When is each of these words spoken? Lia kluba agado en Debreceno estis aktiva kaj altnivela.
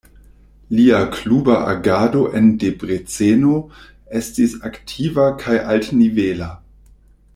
Lia 0.75 1.01
kluba 1.15 1.57
agado 1.73 2.23
en 2.39 2.47
Debreceno 2.63 3.53
estis 4.21 4.57
aktiva 4.71 5.29
kaj 5.45 5.61
altnivela. 5.75 6.49